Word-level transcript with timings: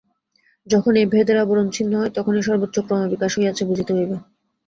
যখন 0.67 0.93
এই 0.95 1.07
ভেদের 1.13 1.37
আবরণ 1.37 1.67
ছিন্ন 1.69 1.91
হয়, 1.95 2.11
তখনই 2.17 2.43
সর্বোচ্চ 2.43 2.75
ক্রমবিকাশ 2.79 3.31
হইয়াছে, 3.37 3.63
বুঝিতে 3.65 3.91
হইবে। 3.93 4.15